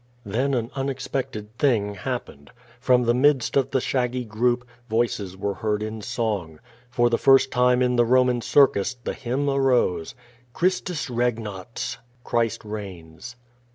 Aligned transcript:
Then 0.25 0.55
an 0.55 0.71
unexpected 0.73 1.55
thing 1.59 1.93
happened. 1.93 2.49
From 2.79 3.03
the 3.03 3.13
midst 3.13 3.55
of 3.55 3.69
the 3.69 3.79
shaggy 3.79 4.25
group, 4.25 4.65
voices 4.89 5.37
were 5.37 5.53
heard 5.53 5.83
in 5.83 6.01
song. 6.01 6.59
For 6.89 7.07
the 7.07 7.19
first 7.19 7.51
time 7.51 7.83
in 7.83 7.97
the 7.97 8.05
Roman 8.05 8.41
circus 8.41 8.95
the 8.95 9.13
hymn 9.13 9.47
arose: 9.47 10.15
"Christus 10.53 11.07
regnat!" 11.11 11.97
(Christ 12.23 12.65
reigns). 12.65 13.35